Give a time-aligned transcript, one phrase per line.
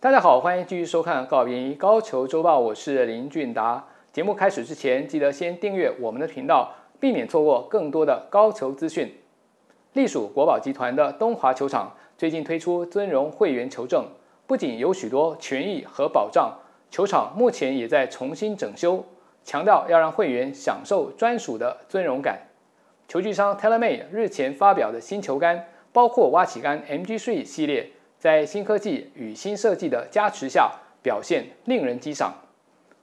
[0.00, 3.84] 大家好，欢迎继续收看《高屏高球周报》，我是林俊达。
[4.12, 9.12] 节目开始之前，记得先订阅我们的频道，避免错过更多的高球资讯。
[9.94, 14.06] 隶属国宝集团的东华球场最近推出尊荣会员球证，
[14.46, 16.56] 不仅有许多权益和保障，
[16.92, 19.04] 球场目前也在重新整修，
[19.42, 22.38] 强调要让会员享受专属的尊荣感。
[23.08, 32.34] 球具商 TaylorMade 日前发表的新球杆，包括挖起杆 MG3 系列，在新科技与新设计的加持下，表现令人激赏。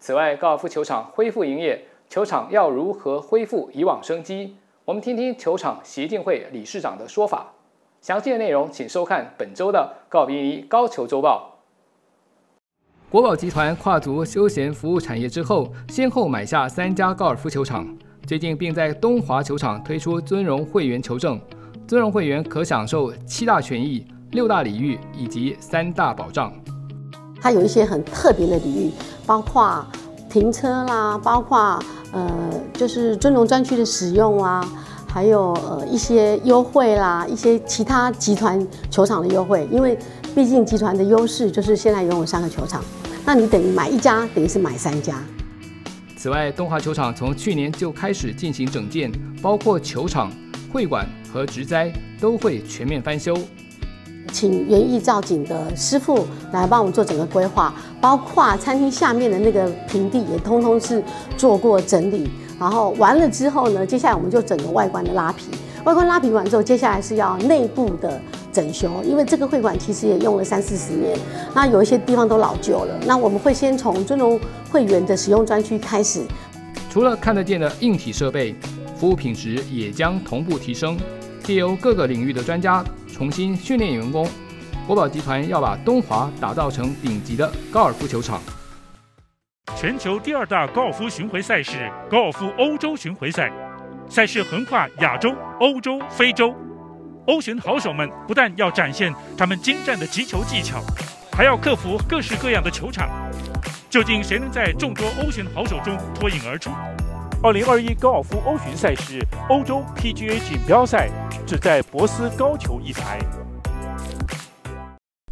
[0.00, 4.56] 此外，高尔夫球场恢复营业，球场要如何恢复以往生机？
[4.86, 7.52] 我们听听球场协进会理事长的说法。
[8.00, 11.58] 详细的内容，请收看本周的《高屏高球周报》。
[13.10, 17.86] 国宝集团跨足休闲服务产业之后，先后买下三家高尔夫球场。
[18.26, 21.38] 最近并在东华球场推出尊荣会员球证，
[21.86, 26.52] 尊荣会员可享受七大权益、六大礼遇以及三大保障。
[27.40, 28.90] 它有一些很特别的礼遇，
[29.26, 29.84] 包括
[30.30, 31.78] 停车啦，包括
[32.12, 32.30] 呃
[32.72, 34.66] 就是尊荣专区的使用啊，
[35.06, 39.68] 还有呃一些优惠啦，一些其他集团球场的优惠。
[39.70, 39.98] 因为
[40.34, 42.82] 毕竟集团的优势就是现在拥有三个球场，
[43.26, 45.22] 那你等于买一家等于是买三家。
[46.16, 50.32] 此外，东华球场从去年就开始进行整建，包括球场、
[50.72, 53.36] 会馆和植栽都会全面翻修。
[54.32, 61.02] 请园艺造景的师傅来帮我们做整个规划，包括餐厅下面的那个平地也通通是
[61.36, 62.28] 做过整理。
[62.58, 65.46] 然后完了之后呢，接下来我们就整个外观的拉皮。
[65.84, 68.20] 外观拉皮完之后，接下来是要内部的
[68.52, 71.18] 整修，因为这个会馆其实也用了三四十年，
[71.54, 72.96] 那有一些地方都老旧了。
[73.04, 74.38] 那我们会先从尊荣
[74.70, 76.20] 会员的使用专区开始。
[76.88, 78.54] 除了看得见的硬体设备，
[78.94, 80.96] 服务品质也将同步提升，
[81.42, 84.28] 借由各个领域的专家重新训练员工。
[84.86, 88.40] 国宝集团要把东华打造成顶级的高尔夫球场。
[89.76, 93.52] 全球第二大高尔夫巡回赛事——高尔夫欧洲巡回赛。
[94.08, 96.54] 赛事横跨亚洲、欧洲、非洲，
[97.26, 100.82] 欧巡好手们不但要展现他们精湛的击球技巧，
[101.32, 103.08] 还要克服各式各样的球场。
[103.88, 106.70] 究竟谁能在众多欧巡好手中脱颖而出？
[107.42, 111.08] 二零二一高尔夫欧巡赛事欧洲 PGA 锦标赛
[111.46, 113.18] 只在博斯高球一台。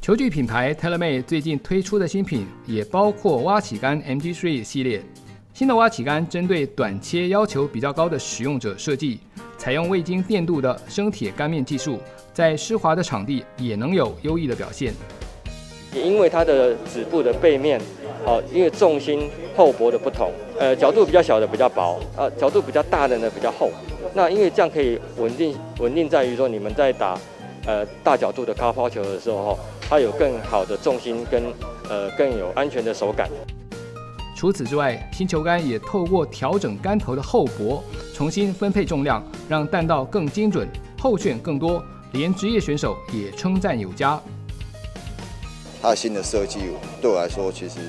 [0.00, 5.02] 球具品牌 TaylorMade 最近推出的新品也包括挖起杆 MG3 系列。
[5.54, 9.20] 新的挖起杆针对短切要求比较高的使用者设计，
[9.56, 12.00] 采用未经电镀的生铁杆面技术，
[12.32, 14.92] 在湿滑的场地也能有优异的表现。
[15.94, 17.80] 也因为它的指部的背面，
[18.26, 23.70] 哦，因为重心厚薄的不同，呃，角度比较小的比较薄，呃，角度比较大的呢比较厚。
[24.14, 27.18] 那因为这样可以稳定，稳定在于说你们在打
[27.66, 29.58] 呃大角度的高抛球的时候，
[29.88, 31.42] 它有更好的重心跟
[31.90, 33.28] 呃更有安全的手感。
[34.36, 37.82] 除此之外，新球杆也透过调整杆头的厚薄，
[38.14, 40.68] 重新分配重量，让弹道更精准，
[41.00, 41.82] 后旋更多，
[42.12, 44.20] 连职业选手也称赞有加。
[45.82, 46.60] 它的新的设计
[47.02, 47.80] 对我来说，其实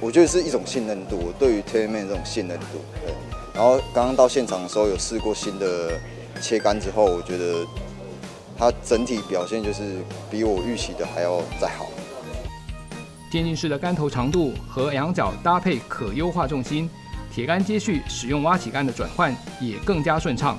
[0.00, 1.32] 我觉得是一种信任度。
[1.38, 3.14] 对于 TaylorMade 这种信任度，对。
[3.54, 5.92] 然后刚刚到现场的时候，有试过新的
[6.40, 7.64] 切杆之后，我觉得
[8.58, 9.98] 它整体表现就是
[10.28, 11.86] 比我预期的还要再好。
[13.30, 16.90] 渐进式的杆头长度和仰角搭配可优化重心，
[17.32, 20.58] 铁杆接续使用挖起杆的转换也更加顺畅。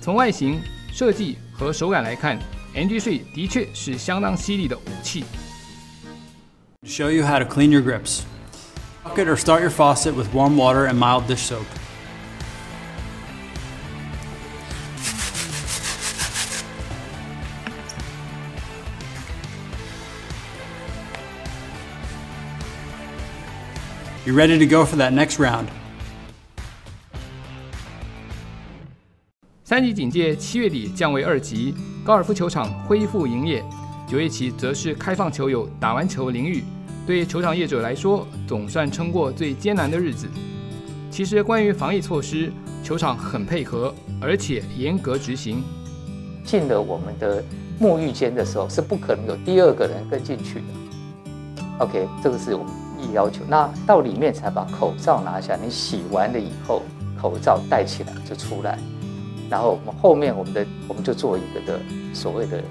[0.00, 0.60] 从外形
[0.92, 2.38] 设计和手感来看
[2.74, 5.24] ，NG3 的确是相当犀利的武器。
[6.84, 8.20] Show you how to clean your grips.
[9.04, 11.66] Bucket or start your faucet with warm water and mild dish soap.
[24.28, 25.68] You ready to go for that next round?
[29.64, 31.74] 三级警戒七月底降为二级，
[32.04, 33.64] 高尔夫球场恢复营业。
[34.06, 36.62] 九月起则是开放球友打完球淋浴。
[37.06, 40.28] 对球场业者来说，总算撑过最艰难的日子。
[41.10, 42.52] 其实关于防疫措施，
[42.84, 45.64] 球场很配合，而且严格执行。
[46.44, 47.42] 进了我们的
[47.80, 51.64] 沐浴间的时候，是不可能有第二个人跟进去的。
[51.78, 52.87] OK，这个是我们。
[53.12, 55.56] 要求，那到里面才把口罩拿下。
[55.56, 56.82] 你洗完了以后，
[57.20, 58.78] 口罩戴起来就出来。
[59.50, 61.80] 然后我们后面我们的我们就做一个的
[62.12, 62.62] 所谓的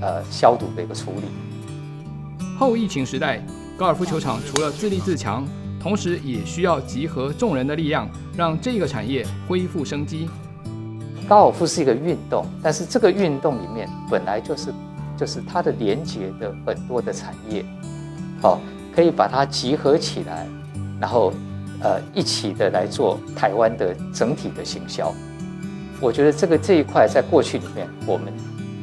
[0.00, 2.46] 呃消毒的一个处理。
[2.58, 3.42] 后疫情时代，
[3.78, 5.46] 高尔夫球场除了自立自强，
[5.80, 10.28] 同时也需要集合众人的力量，让这个产业恢复生机。
[11.28, 14.72] 高尔夫是一个运动，但是这个运动里面本来就是
[15.16, 17.64] 就是它的连接的很多的产业，
[18.42, 18.60] 好，
[18.98, 20.44] 可以把它集合起来，
[21.00, 21.32] 然后
[21.80, 25.14] 呃一起的来做台湾的整体的行销。
[26.00, 28.32] 我觉得这个这一块在过去里面我们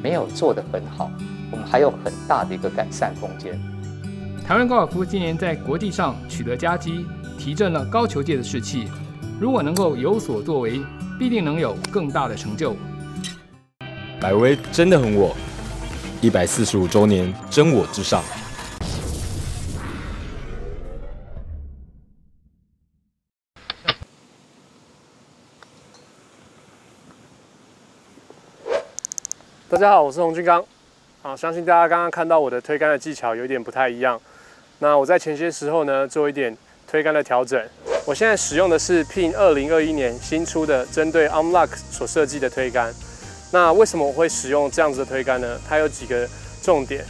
[0.01, 1.12] 没有做得很好，
[1.51, 3.59] 我们还有很大的一个改善空间。
[4.47, 7.06] 台湾高尔夫今年在国际上取得佳绩，
[7.38, 8.88] 提振了高球界的士气。
[9.38, 10.79] 如果能够有所作为，
[11.19, 12.73] 必定能有更大的成就。
[14.21, 15.35] 百威真的很我，
[16.21, 18.23] 一百四十五周年真我至上。
[29.67, 30.63] 大家好，我是洪俊刚。
[31.23, 34.21] 啊，相信大家刚刚看到我的推杆的技巧有点不太一样。
[34.77, 36.56] 那我在前些时候呢，做一点
[36.88, 37.59] 推杆的调整。
[38.06, 42.94] 我现在使用的是 Ping 2021年新出的针对 Unlock 所设计的推杆。
[43.51, 45.59] 那为什么我会使用这样子的推杆呢？
[45.67, 46.29] 它有几个
[46.62, 47.03] 重点。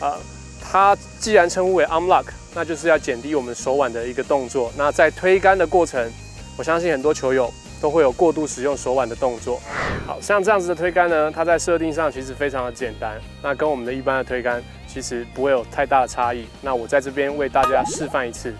[0.00, 0.18] 啊，
[0.60, 2.26] 它既然称呼为 Unlock，
[2.56, 4.72] 那就是要减低我们手腕的一个动作。
[4.76, 6.10] 那在推杆的过程，
[6.58, 7.48] 我相信很多球友
[7.80, 9.60] 都会有过度使用手腕的动作。
[10.06, 13.20] 好像这样子的推杆呢，它在设定上其实非常的简单。
[13.42, 14.62] 那跟我们的一般的推杆。
[14.92, 16.44] 其实不会有太大的差异。
[16.60, 18.52] 那我在这边为大家示范一次。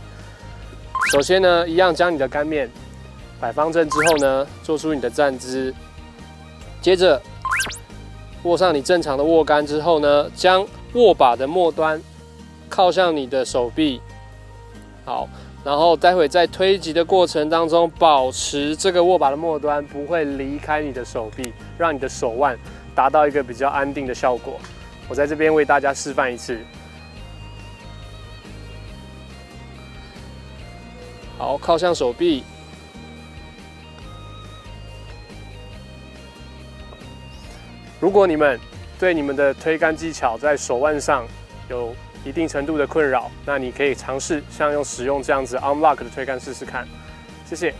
[1.11, 2.71] 首先呢，一样将你的杆面
[3.41, 5.75] 摆方正之后呢，做出你的站姿。
[6.81, 7.21] 接着
[8.45, 12.01] 握上你正常的握杆之后呢，将握把的末端
[12.69, 14.01] 靠向你的手臂。
[15.05, 15.29] 好，
[15.63, 22.59] 然后待会在推击的过程当中，保持这个握把的末端不会离开你的手臂，让你的手腕
[22.95, 24.59] 达到一个比较安定的效果。
[25.09, 26.59] 我在这边为大家示范一次。
[31.37, 32.43] 好，靠向手臂。
[37.99, 38.59] 如果你们
[38.99, 41.27] 对你们的推杆技巧在手腕上
[41.69, 41.95] 有
[42.25, 46.87] 一定程度的困扰，那你可以尝试像用使用这样子 unlock 的推杆试试看。
[47.45, 47.75] 谢谢。